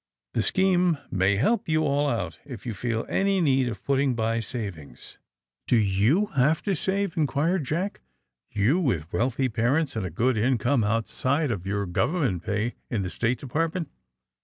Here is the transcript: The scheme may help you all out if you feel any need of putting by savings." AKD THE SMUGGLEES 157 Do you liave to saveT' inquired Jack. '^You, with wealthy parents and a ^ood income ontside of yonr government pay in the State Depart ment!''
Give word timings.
The 0.33 0.41
scheme 0.41 0.97
may 1.11 1.35
help 1.35 1.69
you 1.69 1.83
all 1.85 2.09
out 2.09 2.39
if 2.43 2.65
you 2.65 2.73
feel 2.73 3.05
any 3.07 3.39
need 3.39 3.67
of 3.69 3.83
putting 3.83 4.15
by 4.15 4.39
savings." 4.39 5.19
AKD 5.67 5.69
THE 5.69 5.75
SMUGGLEES 5.83 6.15
157 6.31 6.39
Do 6.41 6.45
you 6.47 6.47
liave 6.47 6.61
to 6.63 6.71
saveT' 6.71 7.17
inquired 7.21 7.63
Jack. 7.65 8.01
'^You, 8.55 8.81
with 8.81 9.13
wealthy 9.13 9.47
parents 9.47 9.95
and 9.95 10.03
a 10.07 10.09
^ood 10.09 10.37
income 10.39 10.81
ontside 10.81 11.51
of 11.51 11.61
yonr 11.65 11.91
government 11.91 12.41
pay 12.41 12.73
in 12.89 13.03
the 13.03 13.11
State 13.11 13.37
Depart 13.41 13.75
ment!'' 13.75 13.89